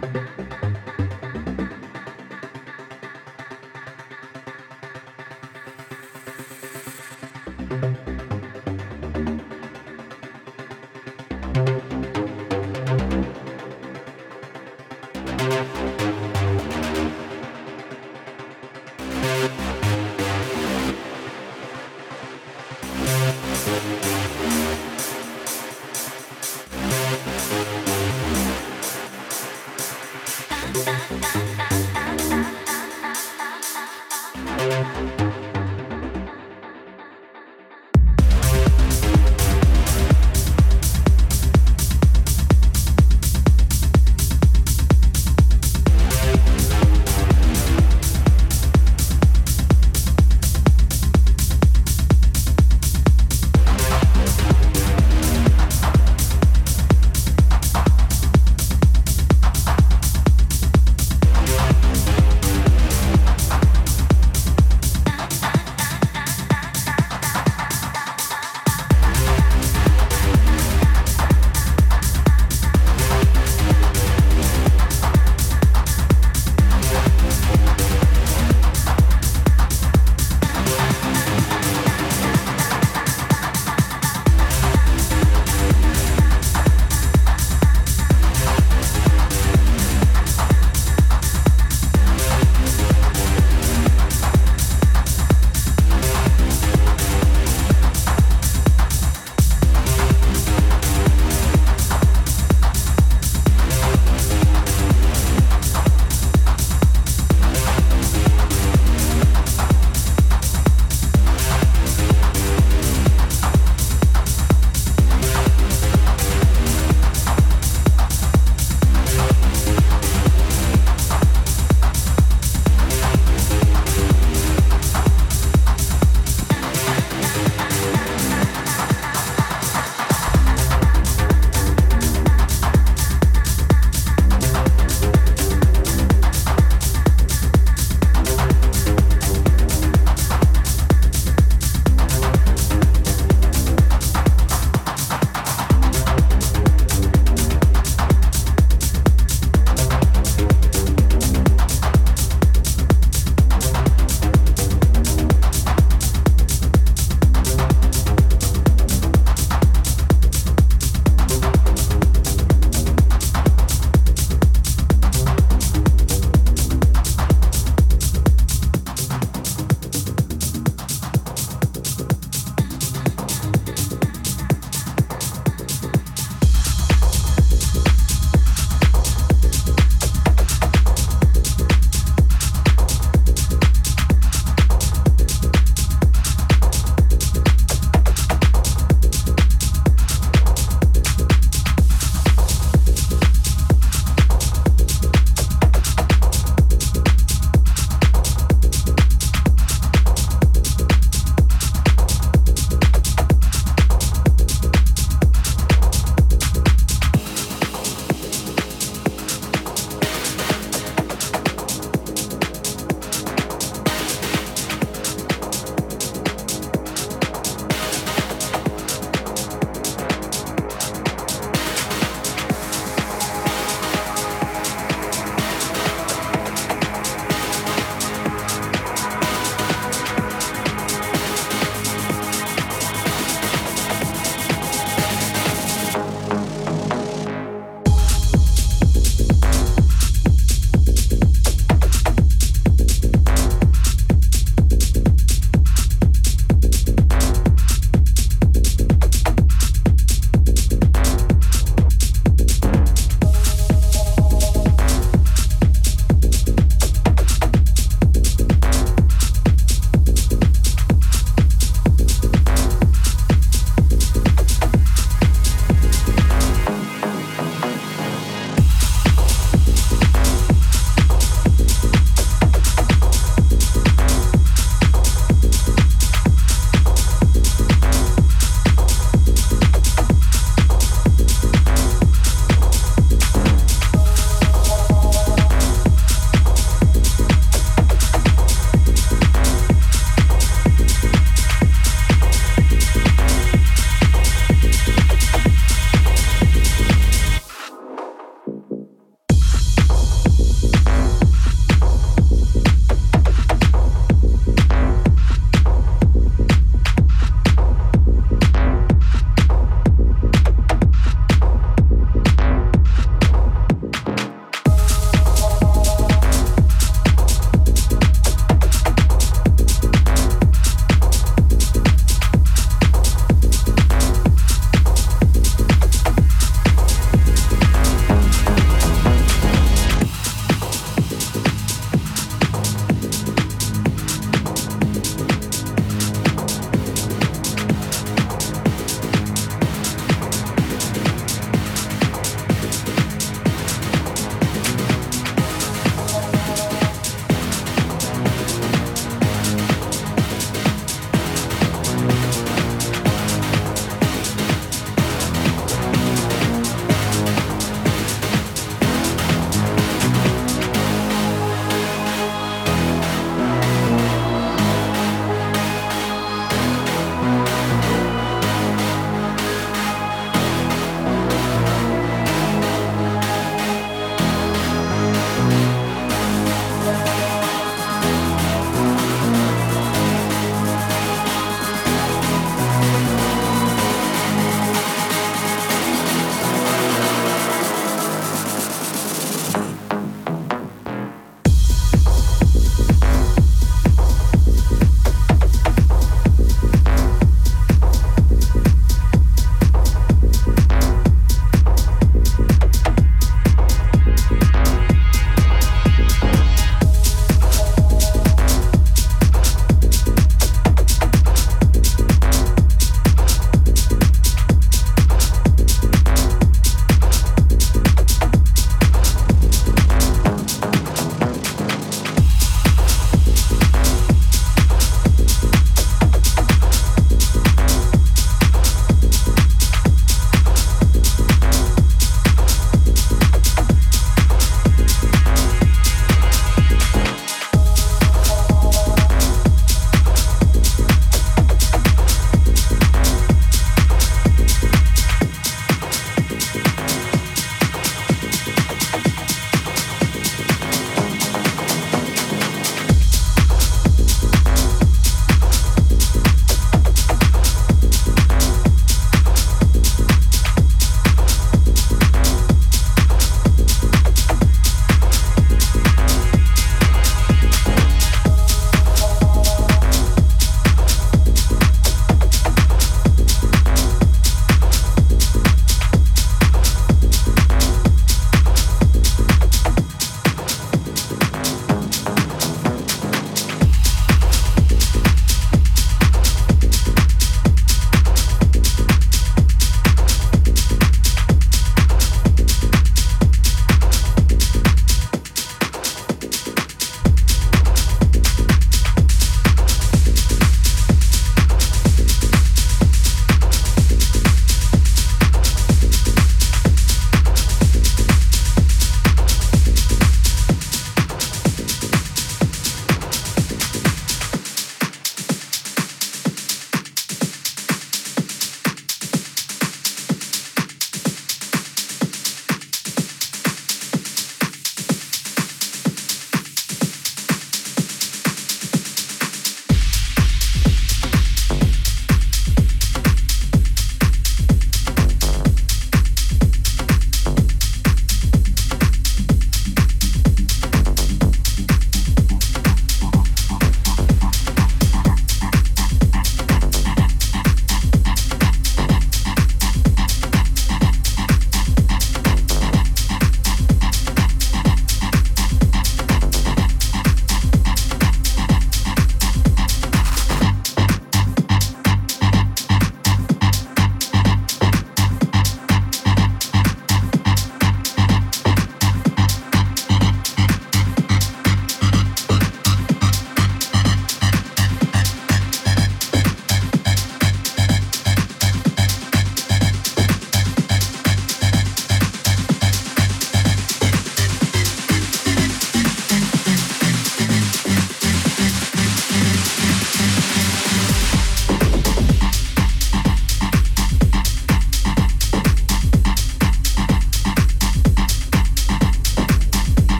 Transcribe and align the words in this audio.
Música 0.00 0.47